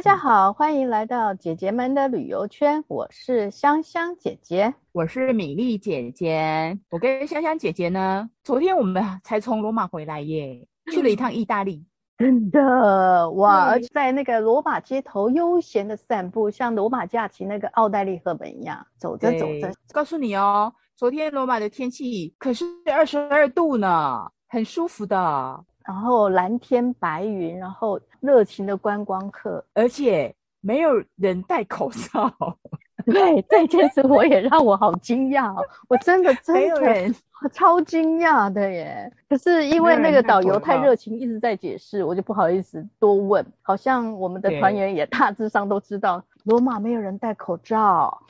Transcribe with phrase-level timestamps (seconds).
[0.00, 2.82] 大家好，欢迎来到姐姐们的旅游圈。
[2.88, 6.78] 我是香香姐姐，我是米粒姐姐。
[6.88, 11.84] 我跟香香姐姐呢，昨天我们才从罗马回来耶， 去了一趟意大利。
[12.16, 13.66] 真的哇！
[13.66, 19.70] 而且在那个罗马街头悠闲的散步，像罗马假期那个奥黛丽·赫本一样，走着走着。
[19.92, 25.62] 告诉你哦，昨天罗马的天气可是二十二度呢，很舒服的。
[25.84, 32.32] 然后蓝天白云，然后热情的观光客，而且没有人戴口罩。
[33.06, 37.14] 对，这件事我也让我好惊讶哦，我真的 真的
[37.50, 39.10] 超惊讶的耶。
[39.26, 43.44] 可是因为那个导游太热情，一直在解释，我就不好意思多问。
[43.62, 48.22] 好像我们的团员也大致上都知道，罗马没有人戴口罩。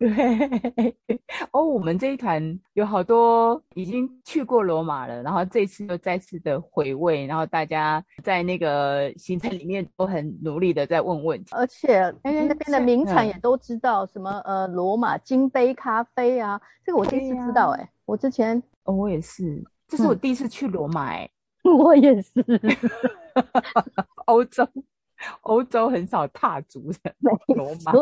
[0.00, 0.96] 对。
[1.52, 21.30] 哦，我们这一团有好多已经去过罗马了，然后这次又再次的回味，然后大家在那个行程里面都很努力的在问问题，而且那边的名产也都知道，什么呃罗马金杯咖啡啊，这个我第一次知道哎、欸，我之前哦我也是，这是我第一次去罗马哎、欸，
[21.70, 22.42] 我也是，
[24.26, 24.66] 欧洲
[25.42, 27.14] 欧洲很少踏足的
[27.54, 27.92] 罗马。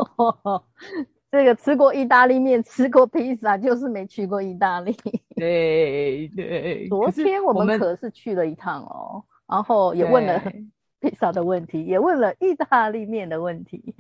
[1.30, 4.96] 这个吃过意大利面，吃过披萨，就是没去过意大利。
[5.36, 6.88] 对对。
[6.88, 10.42] 昨天我们可是去了一趟哦，然后也问了
[11.00, 13.94] 披萨的问题，也问了意大利面的问题。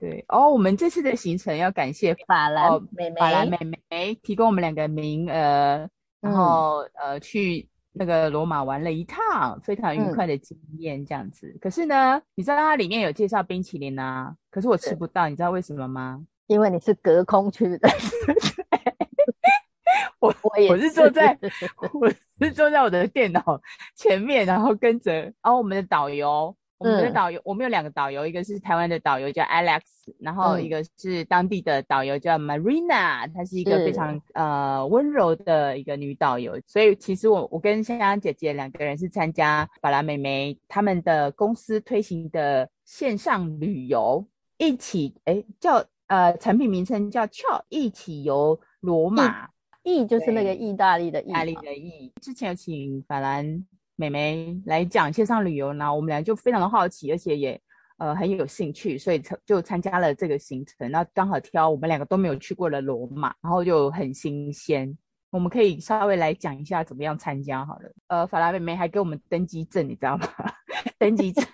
[0.00, 3.56] 对哦，我们这次的行程要感谢法兰美美，法兰妹
[3.88, 5.88] 妹提供我们两个名额，
[6.20, 11.46] 然后、嗯、呃去那个罗马玩了一趟，非常愉快的经验这样子。
[11.46, 16.20] 嗯、可是呢，你知道它里面有介绍冰淇淋啊，可是我吃不到，你知道为什么吗？
[16.46, 17.88] 因为你是隔空去的，
[20.20, 21.38] 我我也是我是坐在
[22.00, 22.10] 我
[22.44, 23.60] 是坐在我的电脑
[23.94, 29.80] 前面，然后跟着，然后我们的导游，我们的导游，我们有两个导游，一个是台湾的导游叫 Alex，
[30.18, 44.26] 然后一个是当地的导游叫 Marina，她是一个非常呃温柔的一个女导游，所以其实我我跟香香姐姐两个人是参加法兰妹妹他们的公司推行的线上旅游，
[44.58, 45.82] 一起哎叫。
[46.06, 49.48] 呃，产品名称叫 “Ciao”，一起游罗马，
[49.82, 52.12] 意就是那个意大利的意，意大利的意。
[52.20, 53.64] 之前有请法兰
[53.96, 57.60] 妹妹来讲线上旅游，然后我们俩就非常的好奇，而且也
[57.96, 60.90] 呃很有兴趣，所以就参加了这个行程。
[60.90, 64.96] 那刚好挑我们两个都没有去过的罗马，然后就很新鲜。
[65.30, 67.92] 我们可以稍微来讲一下怎么样参加好了。
[68.08, 70.28] 呃，法兰妹妹还给我们登机证，你知道吗？
[70.98, 71.44] 登机证。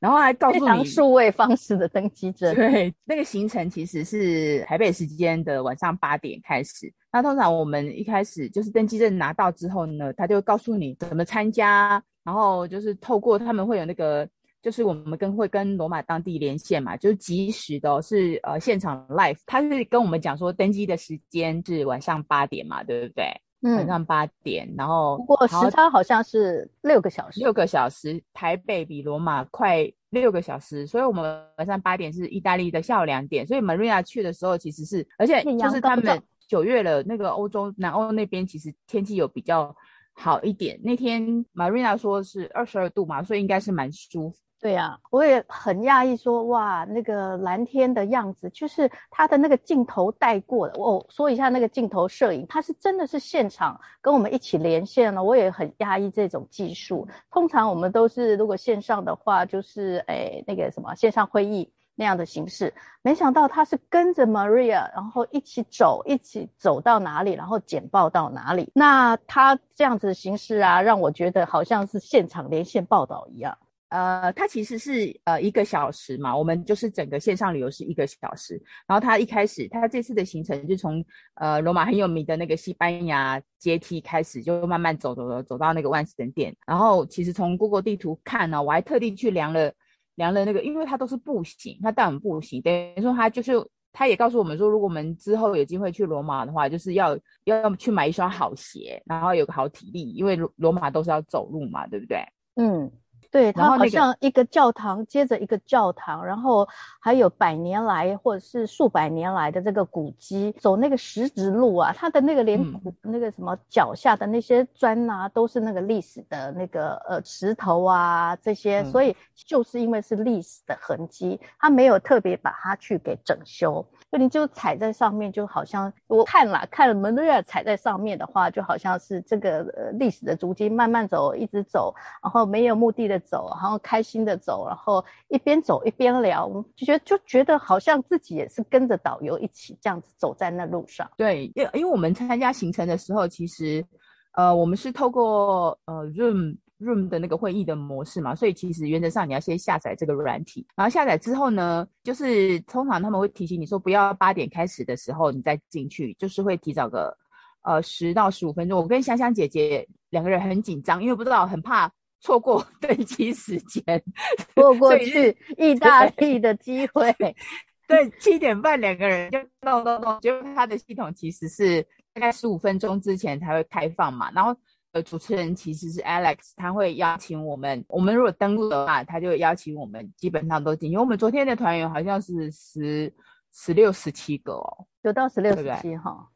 [0.00, 2.54] 然后还告诉你数位方式的登机证。
[2.54, 6.92] 对，那个行程其实是台北时间的晚上八点开始。
[7.12, 14.28] 那通常我们一开始就是登机证拿到之后呢，他就告诉你怎么参加，然后就是透过他们会有那个，
[14.62, 19.38] 就是我们跟会跟罗马当地连线嘛，就是及时的，是呃现场 live。
[19.46, 23.24] 他是跟我们讲说登机的时间是晚上八点嘛，对不对？
[23.62, 39.74] 嗯，晚上八点，然后不过时差好像是六个小时，六个小时，台北比罗马快六个小时，所以我们晚上八点是意大利的下午两点，所以 Marina 去的时候其实是，而且就是他们九月了，那个欧洲南欧那边其实天气有比较
[40.14, 44.36] 好一点，那天 Marina 说是二十二度嘛，所以应该是蛮舒服。
[44.60, 50.76] 对呀、我也很讶异，说哇，那个蓝天的样子，就是他的那个镜头带过的。
[50.80, 55.22] 我说一下那个镜头摄影，他是真的是现场跟我们一起连线了。
[55.22, 57.06] 我也很讶异这种技术。
[57.30, 62.74] 通常我们都是如果线上的话，就是诶那个什么线上会议那样的形式。
[63.00, 68.72] 没想到他是跟着 Maria，然后一起走，一起走到哪里，然后简报到哪里。
[68.74, 73.56] 那他这样子的形式啊，让我觉得好像是现场连线报道一样。
[73.90, 78.60] 呃，它其实是呃一个小时嘛，我们就是整个线上旅游是一个小时。
[78.86, 81.02] 然后他一开始，他这次的行程就从
[81.36, 86.54] 呃罗马很有名的那个西班牙阶梯开始，就慢慢走走走走到那个万神殿。
[86.66, 89.72] 然后其实从 Google 地图看呢，我还特地去量了
[90.16, 93.52] 量了那个，因为它都是步行，他带我们步行，等于说他就是
[93.92, 102.22] 他也告诉我们说，如果我们之后有机会去罗马的话，就是要要去买一双好鞋，然后有个好体力，因为罗罗马都是要走路嘛，对不对？
[102.56, 102.92] 嗯。
[103.30, 106.66] 对，它好像一个教堂接着一个教堂，然后
[106.98, 112.58] 还有百年来或者是数百年来的这个古迹，走那个石子路啊，它的那个连
[113.02, 123.84] 那个什么脚下的那些砖啊，都是那个历史的那个呃石头啊这些，所以就是因为是历史的痕迹，它没有特别把它去给整修。
[124.10, 141.10] 就你就踩在上面，就好像我看了看了门瑞尔踩在上面的话，就好像是这个呃历史的足迹，慢慢走，一直走，然后没有目的的走，然后开心的走，然后一边走一边聊，就觉得就觉得好像自己也是跟着导游一起这样子走在那路上。
[141.16, 143.84] 对，因因为我们参加行程的时候，其实
[144.32, 157.16] 呃我们是透过呃 Zoom Zoom 的那个会议的模式嘛，所以其实原则上你要先下载这个软体，然后下载之后呢，就是通常他们会提醒你说不要八点开始的时候你再进去，就是会提早个。
[157.62, 163.82] 呃，十到十五分钟，我跟香香姐姐两个人很紧张，因为不知道，很怕错过 登机时间，
[164.54, 167.14] 错过去意大利的机会。
[167.88, 171.82] 对，七点半两个人就咚咚咚，结果他的系统其实是
[172.12, 174.30] 大概十五分钟之前才会开放嘛。
[174.32, 174.54] 然后
[174.92, 180.90] 呃，主持人其实是 Alex，他会邀请我们，我们如果登录的话，他就邀请我们，基本上都进。
[180.90, 183.10] 因为我们昨天的团员好像是十
[183.54, 186.28] 十六、十七个哦，有到十六、十七哈。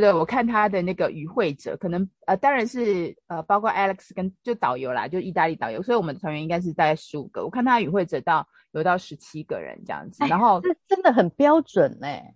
[0.00, 7.44] 对对，我看他的那个与会者，可能呃，当然是呃，包括 Alex 跟就导游啦，就意大利导游，所以我们的团员应该是大概十五个。
[7.44, 12.34] 我看他与会者到有到十七个人这样子，然后这真的很标准哎、欸。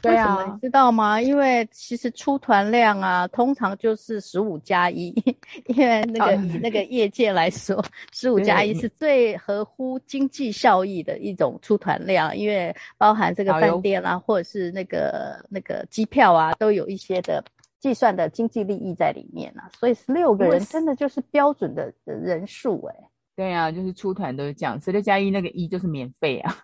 [0.00, 1.20] 对啊，你知道吗？
[1.20, 5.12] 因为其实出团量啊，通常就是十五加一，
[5.66, 17.42] 因为那个以那个业界来说，十五加一是最合乎经济效益的一种出团量，因为包含这个饭店啊，或者是那个那个机票啊，都有一些的
[17.80, 19.68] 计算的经济利益在里面啊。
[19.78, 23.08] 所以十六个人真的就是标准的人数哎、欸。
[23.34, 26.56] 对啊，就是出团都是这样，十六加一那个一就是免费啊。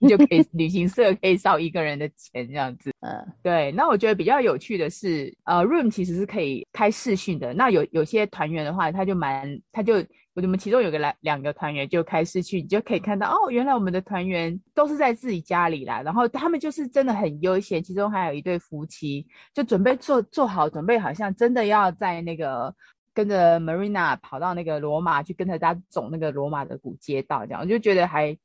[0.00, 3.70] 你就可以旅行社可以少一个人的钱这样子，嗯，对。
[3.72, 7.54] 那我觉得比较有趣的是，呃，Room 其实是可以开视讯的。
[7.54, 10.04] 那有有些团员的话，他就蛮，他就
[10.34, 16.02] 我们其中有个来两个团员就开视讯，你就可以看到哦，原来我们的团员都是在自己家里啦。
[16.02, 22.74] 然后他们就是真的很悠闲，其中还有一对夫妻就准备做做好准备，好像真的要在那个
[23.14, 28.36] 跟着 Marina 跑到那个罗马去跟着大家走那个罗马的古街道，这样我就觉得还。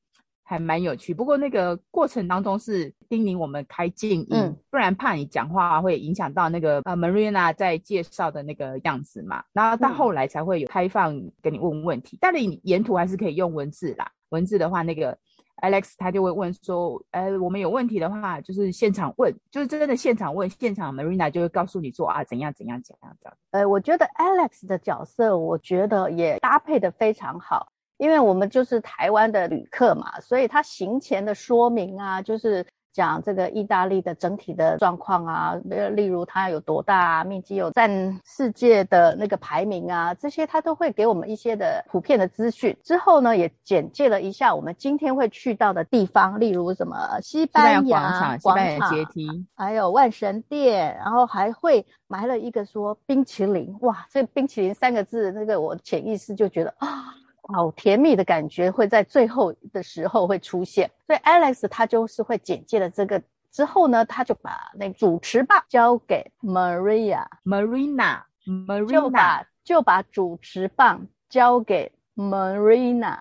[0.52, 9.42] 还蛮有趣，不过那个过程当中是叮咛我们开静音，嗯、不然怕你讲话会影响到那个呃 Marina 在介绍的那个样子嘛。
[9.54, 14.12] 然后到后来才会有开放给你问问题，但是你沿途还是可以用文字啦。
[14.32, 15.18] 文字的话，那个
[15.62, 23.38] Alex 他就会问说，呃，我们有问题的话，就是现场问，就是真的现场问，现场 Marina 就会告诉你说啊，怎样怎样怎样这样。
[23.52, 27.72] 呃，我觉得 Alex 的角色，我觉得也搭配的非常好。
[28.02, 42.76] 因为我们就是台湾的旅客嘛，所以他行前的说明啊，就是讲这个意大利的整体的状况啊，例如它有多大啊，面积有占世界的那个排名啊，这些他都会给我们一些的普遍的资讯。
[42.84, 57.14] 之后呢，也简介了一下我们今天会去到的地方，例如什么西班牙广场、西班牙阶梯，还有万神殿，然后还会埋了一个说冰淇淋，哇，这冰淇淋三个字，那个我潜意识就觉得啊。
[57.44, 63.22] 好甜蜜的感觉会在最后的时候会出现，所以 Alex 他就是会简介了这个
[63.52, 73.20] 之后呢，他就把那个主持棒交给 Maria，Marina，Marina 就把就把主持棒交给 Marina，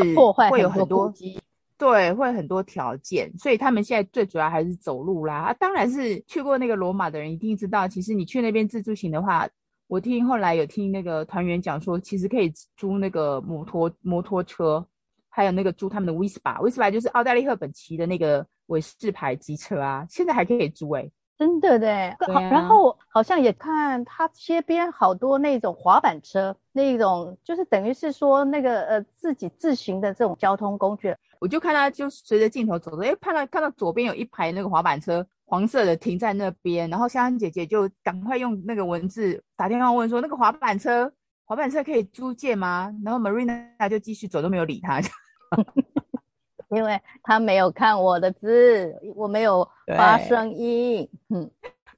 [0.49, 1.13] 会有很多，
[1.77, 5.35] 对，会很多条件，所以他们现在最主要还是走路啦。
[5.35, 9.47] 啊，当然是去过那个罗马的人一定知道，其实你去那边自助行的话，
[9.87, 14.83] 我听后来有听那个团员讲说，其实可以租那个摩托摩托车，
[15.29, 31.15] 还有那个租他们的 Vespa，Vespa 就是奥黛丽·赫本骑的那个伟士牌机车啊，现在还可以租诶、欸真的的，好，然后好像也看他街边好多那种滑板车，那种就是等于是说那个呃自己自行的这种交通工具。
[31.39, 41.11] 我就看他就随着镜头走着，哎，看到看到左边有一排那个滑板车，黄色的停在那边，然后香香姐姐就赶快用那个文字打电话问说那个滑板车
[41.45, 42.91] 滑板车可以租借吗？
[43.05, 44.99] 然后 Marina 就继续走都没有理他。
[46.69, 51.49] 因为他没有看我的字，我没有发声音，嗯，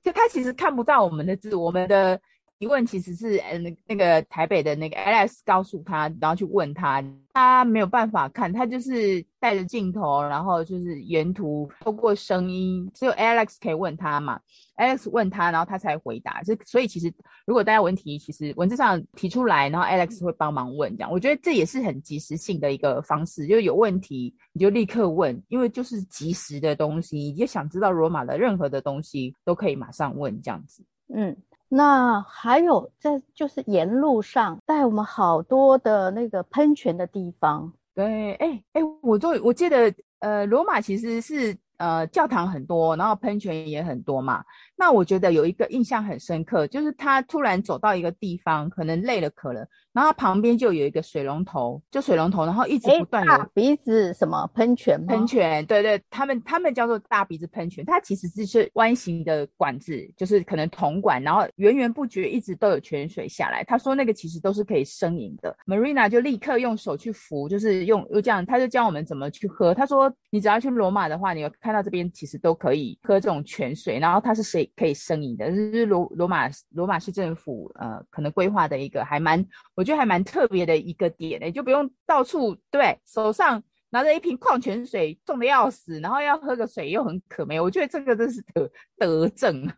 [0.02, 2.20] 就他其实看不到我们的字，我们的。
[2.60, 7.02] 疑问其实是嗯那个台北的那个 Alex 告诉他，然后去问他，
[7.34, 14.38] 他没有办法看，他就是带着镜头，然后就是沿途透过声音，只有 Alex 可以问他嘛
[14.76, 16.42] ，Alex 问他，然后他才回答。
[16.44, 17.10] 这所以其实
[17.46, 21.10] 如果大家问题，其实文字上提出来，然后 Alex 会帮忙问这样。
[21.10, 30.84] 我觉得这也是很即时性的一个方式，就是有问题你就立刻问，因为就是即时的东西，你就想知道罗马的任何的东西都可以马上问这样子，
[31.16, 31.34] 嗯。
[31.70, 37.72] 那还有在就是沿路上带我们好多的那个喷泉的地方。
[37.94, 44.44] 对，哎哎，我就我记得，呃，罗马其实是呃教堂很多，然后喷泉也很多嘛。
[44.76, 49.68] 那我觉得有一个印象很深刻，就是他突然走到一个地方，可能累了渴了。
[49.92, 55.08] 然后旁边就有一个水龙头，就水龙头，然后一直不断有大鼻子什么喷泉吗？
[55.10, 63.64] 喷泉，对对，他们他们叫做大鼻子喷泉，它其实是弯形的管子，就是可能铜管，然后源源不绝一直都有泉水下来。
[63.64, 65.56] 他说那个其实都是可以生饮的。
[65.66, 69.74] Marina 就立刻用手去扶，就是用又这样，他就教我们怎么去喝。
[69.74, 75.50] 他说你只要去罗马的话，你有看到这边其实都可以喝这种泉水，然后它是谁可以生饮的？
[75.50, 79.44] 就是罗罗马罗马市政府呃可能规划的一个还蛮。
[79.80, 87.62] 我觉得还蛮特别的一个点，哎，就不用到处对，手上拿着一瓶矿泉水，重的要死，然后要喝个水又很渴没？
[87.62, 89.64] 我觉得这个真是德德政。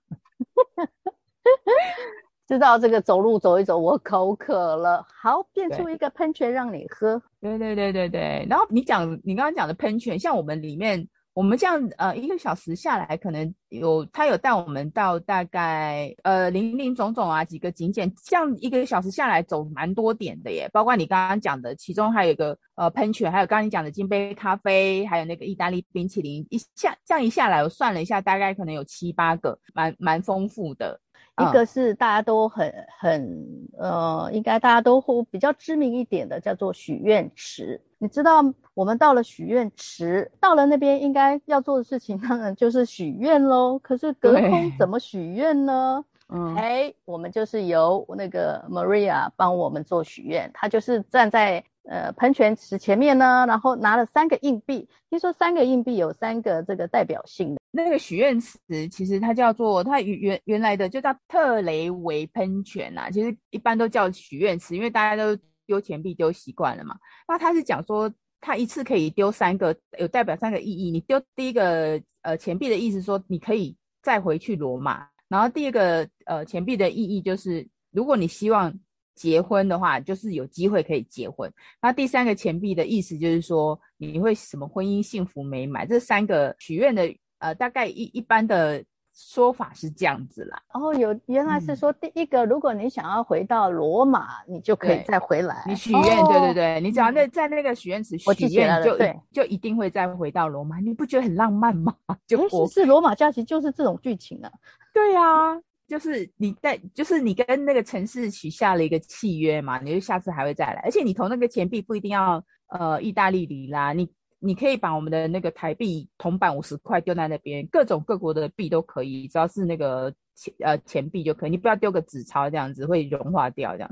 [2.47, 7.21] 知道这个走路走一走，我口渴了，好，变出一个喷泉让你喝。
[7.39, 11.07] 对对对对对，然后你讲你刚刚讲的喷泉，像我们里面。
[11.33, 30.99] 我们这样呃一个小时下来，可能有他有带我们到大概呃林林总总啊几个景点，这样一个小时下来走蛮多点的耶，包括你刚刚讲的，其中还有一个呃喷泉，还有刚刚你讲的金杯咖啡，还有那个意大利冰淇淋，一下这样一下来，我算了一下，大概可能有七八个，蛮蛮丰富的。
[31.41, 33.41] 一个是大家都很很
[33.79, 37.81] 呃，应该大家都会比较知名一点的，叫做许愿池。
[38.01, 38.41] 你知道，
[38.73, 43.77] 我们到了许愿池，到了那边应该要做的事情，当然就是许愿喽。
[43.77, 46.03] 可是隔空怎么许愿呢？
[46.29, 51.63] 嗯，哎，我们就是由那个 Maria 帮我们做许愿，她就是站在。
[51.89, 54.87] 呃，喷泉池前面呢，然后拿了三个硬币。
[55.09, 57.61] 听说三个硬币有三个这个代表性的。
[57.71, 58.59] 那个许愿池
[58.91, 63.09] 其实它叫做它原原来的就叫特雷维喷泉呐、啊。
[63.09, 66.97] 其实一般都叫许愿池，因为大家都丢钱币丢习惯了嘛。
[67.27, 70.91] 那他是讲说，他一次可以丢三个，有代表三个意义。
[70.91, 75.07] 你丢第一个呃钱币的意思说，你可以再回去罗马。
[75.27, 78.73] 然后第二个呃钱币的意义就是，如果你希望
[79.15, 81.51] 结婚的话，就是有机会可以结婚。
[81.81, 85.87] 那第三个钱币的意思就是说，你会什么婚姻幸福美满。
[85.87, 88.83] 这三个许愿的呃，大概一一般的。
[89.13, 95.63] 说法是这样子啦，哦，有原来是说第一个，嗯、如果你想要回到罗马，你就可以再回来。
[95.67, 100.79] 你许愿，哦、对对对，你只要那在那个许愿池许愿，就对，就一定会再回到罗马。
[100.79, 101.93] 你不觉得很浪漫吗？
[102.25, 104.49] 就我是罗马假期就是这种剧情啊。
[104.93, 110.81] 对啊，就是你在，就是你跟那个城市许下了一个契约嘛，你就下次还会再来。
[110.85, 114.09] 而且你投那个钱币不一定要呃意大利里拉，你。
[114.43, 123.89] 你可以把我们的那个台币铜板五十块丢在那边，各种各国的币都可以，只要是那个钱呃钱币就可以，你不要丢个纸钞这样子会融化掉这样。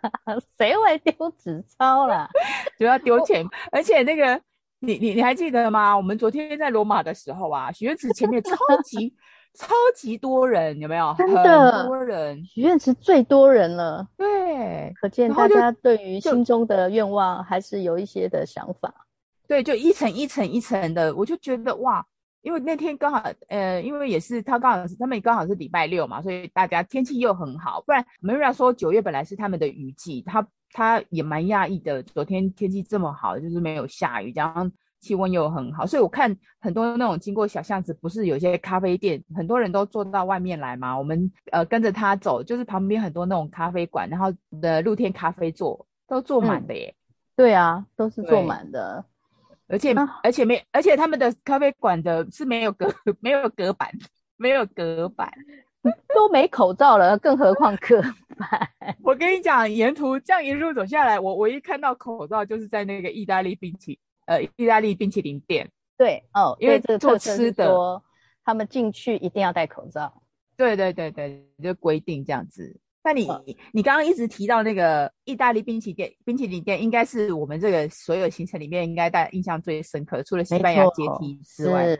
[0.56, 2.26] 谁会丢纸钞啦？
[2.78, 4.40] 主要丢钱，而且那个
[4.78, 5.94] 你你你还记得吗？
[5.94, 9.14] 我们昨天在罗马的时候啊，许愿池前面超级
[9.52, 11.14] 超级多人，有没有？
[11.18, 14.08] 真的很多人，许愿池最多人了。
[14.16, 18.94] 对，可见大家对于心中的愿望还是有一些的想法。
[19.50, 22.06] 对，就一层一层一层的，我就觉得哇，
[22.42, 49.04] 因为那天刚好，呃，因为也是他刚好是他们刚好是礼拜六嘛，所以大家天气又很好，不然 Maria 说九月本来是他们的雨季，他他也蛮讶异的，昨天天气这么好，就是没有下雨，然后气温又很好，所以我看很多那种经过小巷子，不是有些咖啡店，很多人都坐到外面来嘛，我们呃跟着他走，就是旁边很多那种咖啡馆，然后的露天咖啡座都坐满的耶、嗯，对啊，都是坐满的。
[49.70, 53.88] 而且、啊、而且没，而且他们的咖啡馆的是没有隔 没有隔板，
[54.36, 55.32] 没有隔板，
[56.12, 58.68] 都没口罩了，更何况隔板。
[59.04, 65.70] 我跟你讲，沿途这样一路走下来，我唯一看到口罩就是在那个意大利冰淇呃意大利冰淇淋店。
[65.96, 68.02] 对哦，因为这个做吃的，
[68.44, 70.22] 他们进去一定要戴口罩。
[70.56, 72.76] 对对对对，就规定这样子。
[73.02, 81.96] 那你、嗯、你刚刚一直提到那个意大利冰淇淋店，冰淇淋店应该是我们这个所有行程里面应该大家印象最深刻，除了西班牙阶梯之外，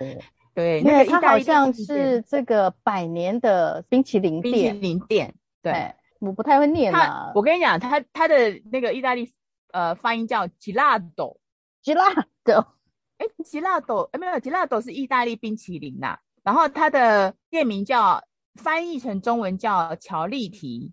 [0.54, 4.52] 对，那个意大利它好像是这个百年的冰淇淋店。
[4.52, 7.32] 冰淇淋店，对，我不太会念啊。
[7.34, 9.32] 我跟你讲，它它的那个意大利
[9.72, 12.66] 呃发音叫 gelato，gelato，
[13.16, 18.22] 哎，gelato，哎没有，gelato 是意大利冰淇淋呐、啊，然后它的店名叫。
[18.54, 20.92] 翻译成中文叫乔丽缇，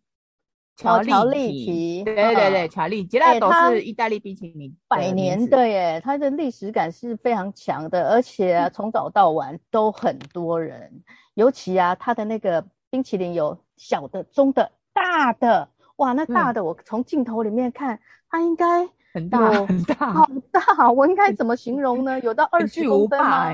[0.76, 22.20] 乔丽缇，对对对，乔丽吉拉都是意大利冰淇淋百年的耶，它的历史感是非常强的，而且啊，从早到晚都很多人，尤其啊，它的那个冰淇淋有小的、中的、大的，哇，那大的我从镜头里面看，它应该很大很大，好大，我应该怎么形容呢？
[22.20, 23.52] 有到二十公分吗？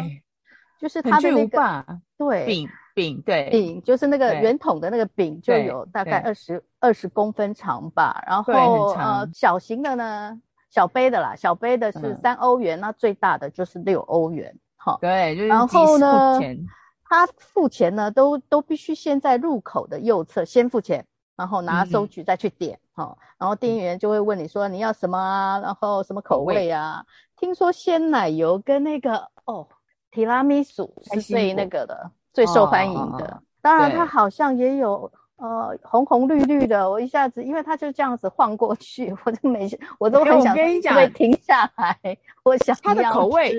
[0.84, 1.86] 就是它的那个
[2.18, 2.46] 对。
[2.46, 8.24] 饼饼对饼就是那个圆筒的那个饼，就有大概二十二十公分长吧。
[8.28, 8.54] 然后
[8.94, 14.56] 呃，小型的呢，小杯的啦，小杯的是三欧元，那、嗯、最大的就是六欧元。
[14.76, 16.40] 好，对，就是然后呢，
[17.04, 21.04] 他付钱呢，都都必须先在入口的右侧先付钱，
[21.36, 22.78] 然后拿收据再去点。
[22.92, 27.04] 好、嗯，然后店员就会问你说你要什么啊，然后什么口味啊？
[27.38, 29.68] 听说鲜奶油跟那个哦，
[30.14, 32.12] 提拉米苏是最那个的。
[32.34, 36.90] 最受欢迎的，哦、当然它好像也有呃红红绿绿的。
[36.90, 41.96] 我一下子，因为它就这样子晃过去，我就没，我都很想会停下来。
[42.44, 43.54] 我想它的口味，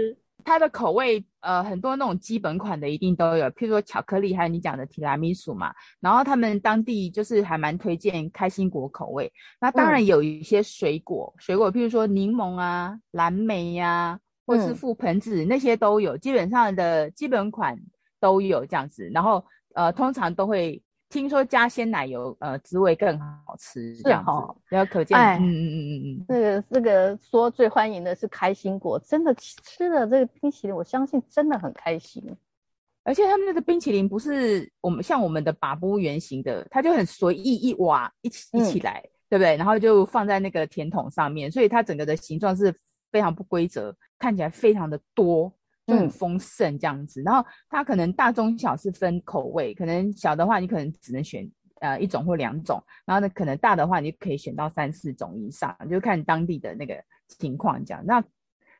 [0.44, 5.72] 它的口味呃很多那种基本款的一定都有，譬如说巧克力，还有你讲的提拉米苏嘛。
[6.00, 9.32] 然后他们当地就是还蛮推荐开心果口味。
[9.60, 16.16] 那当然有一些水果，嗯、水果譬如说柠檬啊、蓝莓呀、啊，或是覆盆子、嗯、那些都有。
[16.16, 17.78] 基本上的基本款。
[18.20, 32.24] 都有这样子，然后呃，通常都会听说加鲜奶油，呃，滋味更好吃，这样子，哦、然后可见，哎、嗯嗯嗯嗯嗯，这个这个说最欢迎的是开心果，真的吃了这个冰淇淋，我相信真的很开心。
[33.02, 39.54] 而且他们那个冰淇淋不是我们像我们的把布圆形的，它就很随意一挖一起一起来，嗯、对不对？
[39.58, 42.74] 然后就放在那个甜筒上面，所以它整个的形状是
[43.14, 45.54] 非常不规则，看起来非常的多。
[45.86, 51.46] 就很丰盛这样子，嗯、然后它可能大中小是分口味，可能小的话你可能只能选
[51.82, 56.94] 呃一种或两种，然后呢可能大的话你可以选到三四种以上，就看当地的那个
[57.28, 58.02] 情况这样。
[58.06, 58.24] 那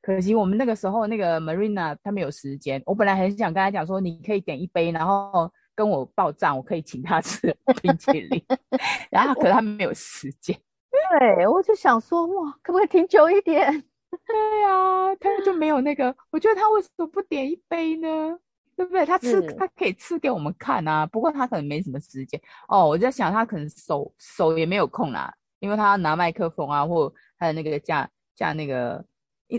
[0.01, 8.42] 可惜我们那个时候那个 Marina 他没有时间，我本来很想跟他讲说你可以点一杯，然后跟我报账，我可以请他吃冰淇淋，
[9.12, 10.59] 然后可是他没有时间。
[11.20, 13.85] 对，我就想说，哇，可不可以停久一点？
[14.27, 18.38] 对啊，他就没有那个，我觉得他为什么不点一杯呢？
[18.77, 19.07] 对不对？
[19.07, 21.07] 他吃，他可以吃给我们看啊。
[21.07, 22.88] 不过他可能没什么时间哦。
[22.88, 29.05] 我在想，他可能手手也没有空啦，因为他要拿麦克风啊，或还有那个架架那个，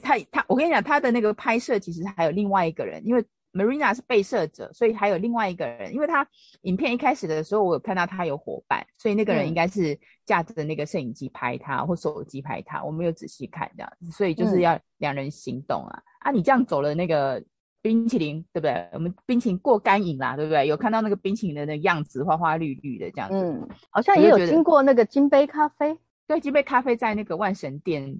[0.03, 3.23] 他他，我跟你讲，他的那个拍摄其实还有另外一个人，因为
[3.55, 5.93] Marina 是被摄者，所以还有另外一个人。
[5.93, 6.27] 因为他
[6.61, 12.83] 影片一开始的时候，我有看到他有伙伴，所以那个人应该是架着那个摄影机拍他，嗯、或手机拍他。
[12.83, 16.31] 我没有仔细看这样子，所以就是要两人行动啊、嗯、啊！
[16.31, 17.41] 你这样走了那个。
[17.81, 18.89] 冰淇淋对不对？
[18.93, 20.65] 我们冰淇淋过干瘾啦，对不对？
[20.65, 23.35] 有看到那个冰淇淋的那个样子，花花绿绿的这样子。
[23.35, 25.95] 嗯，好像也有经过那个金杯咖啡。
[26.25, 28.17] 对，金杯咖啡在那个万神殿，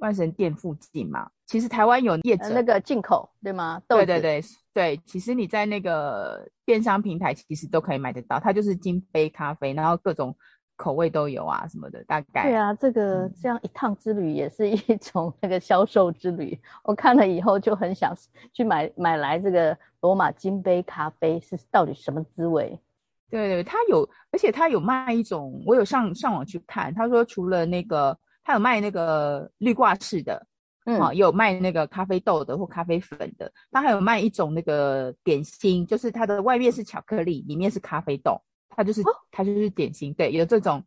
[0.00, 1.30] 万神殿附近嘛。
[1.46, 3.80] 其实台湾有业者、呃、那个进口对吗？
[3.88, 4.42] 对对对
[4.74, 10.36] 对，其实你在那个电商平台其实都可以买得到，它就是金杯咖啡，然后各种。
[10.76, 12.44] 口味都有啊，什么的，大概。
[12.44, 16.54] 对啊，这个这样一趟之旅也是一种那个销售之旅。
[16.54, 18.16] 嗯、我看了以后就很想
[18.54, 22.80] 去买买来这个罗马金杯咖啡是到底什么滋味？
[23.28, 30.46] 对对，它有，而且它有卖一种，我有上上网去看，他说除了那个，他有卖那个绿挂式的，
[30.86, 38.40] 嗯，啊，有卖那个咖啡豆的或咖啡粉的，他还有卖一种那个点心，就是它的外面是巧克力，里面是咖啡豆。
[38.72, 40.82] 它就是它就是点心，对，有这种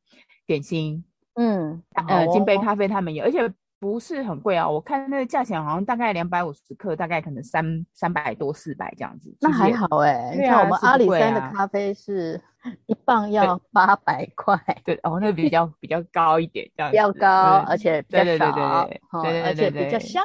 [0.47, 3.53] 点心，嗯，呃，金杯咖啡他们有，而且
[3.83, 10.37] 不是很贵啊，我看那个价钱好像大概两百五十克，大概可能三三百多四百这样子，那还好哎、欸。
[10.37, 12.41] 你看我们阿里山的咖啡是
[12.87, 20.23] 一磅要八百块，对哦，那个比较比较高一点，这样子，比较高，而且比较少，对对对对对，而且比较香。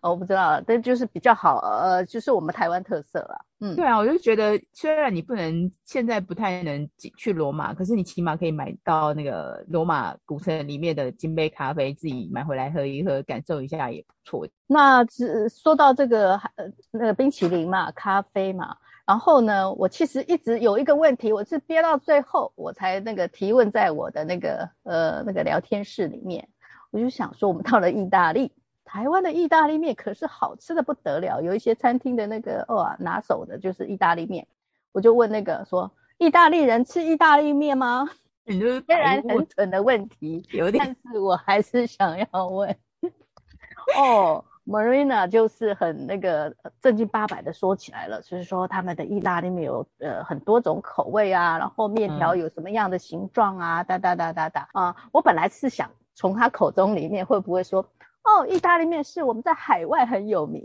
[0.00, 3.44] 哦，我不知道，但就是比较好，呃，就是我们台湾特色了。
[3.60, 14.46] 嗯，对啊，我就觉得虽然你不能现在不太能去罗马，可是你起码可以买到那个罗马古城里面的金杯咖啡，自己买回来喝一喝，感受一下也不错。
[14.66, 26.48] 那只说到这个呃那个冰淇淋嘛，咖啡嘛，然后呢，我其实一直有一个问题，我是憋到最后我才那个提问在我的那个呃那个聊天室里面，
[26.92, 28.52] 我就想说，我们到了意大利。
[28.90, 34.46] 台湾的意大利面可是好吃的不得了，有一些餐厅的那个哦拿手的就是意大利面，
[34.92, 38.08] 我就问那个说，意大利人吃意大利面吗？
[38.46, 42.74] 你就是虽然很蠢的问题，有点，但是我还是想要问。
[43.94, 57.86] 哦，Marina 就是很那个正经八百的说起来了，就是说他们的意大利面有呃很多种口味啊，然后面条有什么样的形状啊，哒哒哒哒哒啊，我本来是想从他口中里面会不会说。
[58.28, 60.62] 哦，意大利面是我们在海外很有名，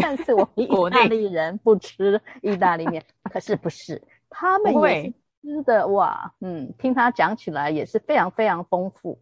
[0.00, 3.04] 但是我们 意大利人不吃意大利面。
[3.24, 5.12] 可是不是，他们也
[5.42, 9.18] 吃的哇，嗯，听他讲起来也是非常非常丰富。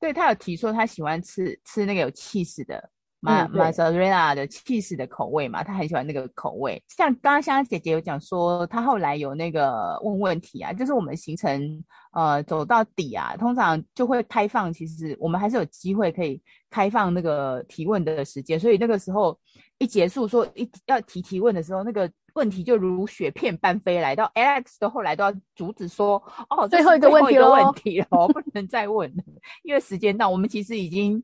[0.00, 2.90] 对，他有提说他喜欢吃吃那个有气势的。
[3.20, 6.80] 马马莎瑞娜的起司的口味嘛，他很喜欢那个口味。
[6.88, 18.58] 像刚刚香姐姐有讲说，她后来有那个问问题啊，就是我们行程呃走到底啊，通常就会开放，其实我们还是有机会可以开放那个提问的时间。
[18.58, 19.36] 所以那个时候
[19.78, 29.24] 一结束说一要提提问的时候，那个问题就如雪片般飞来，到 Alex 的后来都要阻止说，哦，最后一个问题问题哦，不能再问了，
[29.64, 31.20] 因为时间到，我们其实已经。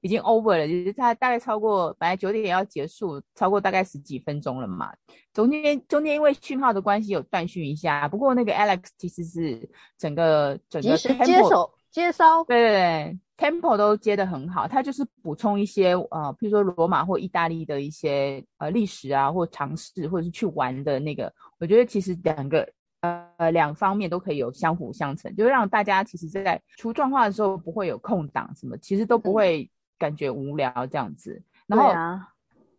[0.00, 4.92] 已经 over 了，就是它大概超过本来九点要结束，超过大概十几分钟了嘛。
[5.32, 14.68] 中间中间因为讯号的关系有断讯一下，不过那个 Alex 其实是整个整个 tempo, 及时接手接收，对对对，tempo 都接的很好。
[14.68, 22.68] 他就是补充一些呃，譬如说罗马或意大利的一些呃历史啊，或尝试或者是去玩的那个，我觉得其实两个
[23.00, 29.68] 呃两方面都可以有相辅相成，就是让大家其实在出状况的时候不会有空档什么，其实都不会。
[29.96, 31.90] 嗯感觉无聊这样子，然后，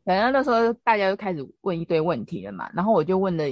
[0.06, 3.44] 反正那时候大家就开始问一堆问题了嘛，然后我就问了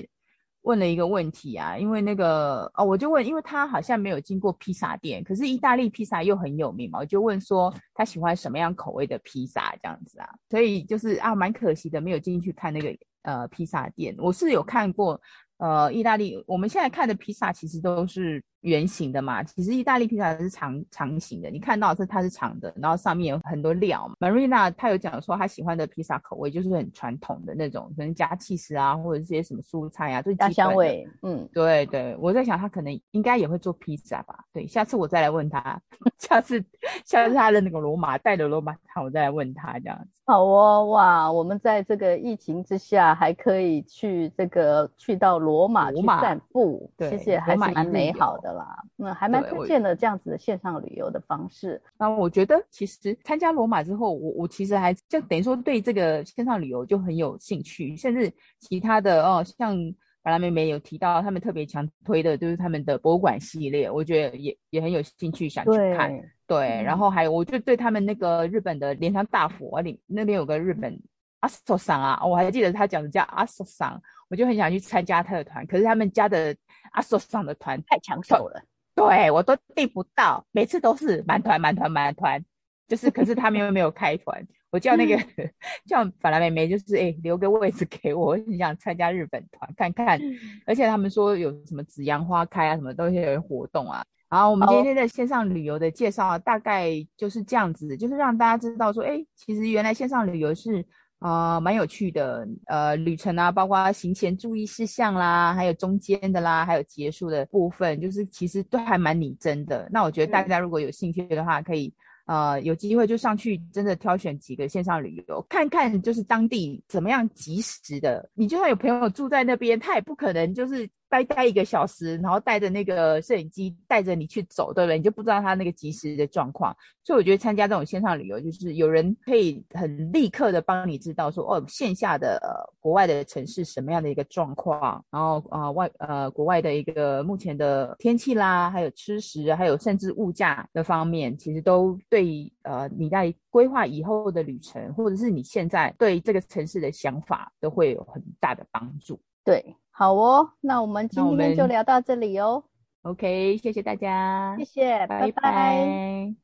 [0.61, 15.19] 问了一个问题啊，因为那个哦，我就问，因为他好像没有经过披萨店，可是意大利披萨又很有名嘛，我就问说他喜欢什么样口味的披萨这样子啊，所以就是啊，蛮可惜的，没有进去看那个呃披萨店，我是有看过。
[15.57, 21.49] 呃，意大利我们现在看的披萨其实都是圆形的嘛，其实意大利披萨是长长形的。
[21.49, 24.15] 你看到是它是长的，然后上面有很多料嘛。
[24.19, 31.07] Marina 她有讲说她喜欢的披萨口味就是很传统的那种，可能加起司啊，或者这些什么蔬菜啊，最基本的香味。
[31.21, 34.35] 嗯，对对，我在想她可能应该也会做披萨吧。
[34.51, 35.79] 对，下次我再来问她，
[36.17, 36.63] 下次
[37.05, 40.21] 下次她的那个罗马带的罗马汤，我再来问她这样子。
[40.25, 51.81] 好哦，哇，我们在这个疫情之下还可以去这个去到罗马去散步，对，其实也还是蛮美好的啦，嗯，还蛮推荐的这样子的线上旅游的方式。
[51.99, 59.77] 那我觉得其实参加罗马之后，我我其实还就等于说对这个线上旅游就很有兴趣，甚至其他的哦，像
[60.23, 66.09] 法兰妹妹有提到他们特别强推的就是他们的博物馆系列，我觉得也也很有兴趣想去看。
[66.09, 70.99] 对，对嗯、然后还有我就对他们那个日本的镰仓大佛里那边有个日本
[71.41, 74.01] 阿索桑啊，我还记得他讲的叫阿索桑。
[74.27, 76.55] 我就很想去参加他的团，可是他们家的
[76.93, 78.59] 阿索上的团太抢手了，
[78.95, 82.43] 对我都订不到，每次都是满团满团满团，
[82.87, 85.15] 就是可是他们又没有开团，我叫那个
[85.85, 90.19] 叫法兰妹妹，就是哎、欸、留个位置给我，我很想参加日本团看看，
[90.65, 94.03] 而且他们说有什么紫阳花开啊，什么都有活动啊。
[94.27, 100.83] 然后我们今天的线上旅游的介绍大概就是这样子，就是让大家知道说，哎、欸，其实原来线上旅游是。
[101.19, 109.87] 啊、呃，蛮有趣的，呃，旅程啊，包括行前注意事项啦，还有中间的啦，还有结束的部分，就是其实都还蛮拟真的。
[109.91, 111.93] 那我觉得大家如果有兴趣的话，可以。
[112.27, 118.27] 呃，有机会就上去，真的挑选几个线上旅游，看看就是当地怎么样及时的。
[118.33, 124.97] 你就算有朋友住在那边，他也不可能就是待待一个小时，然后带着那个摄影机带着你去走，对不对？
[124.97, 126.75] 你就不知道他那个即时的状况。
[127.03, 132.39] 所以我觉得参加这种线上旅游，就是有人可以很立刻的帮你知道说，哦，线下的
[132.79, 141.97] 国外的城市什么样的一个状况，然后啊、外呃国外的一个目前的天气啦，还有吃食，还有甚至物价的方面，其实都。
[142.09, 149.19] 对，呃，你在规划以后的旅程，或者是你现在对这个城市的想法，都会有很大的帮助。
[149.43, 152.65] 对，好哦，那我们今天就聊到这里哦。
[153.03, 155.31] OK，谢谢大家，谢谢，拜拜。
[155.31, 156.35] 拜拜。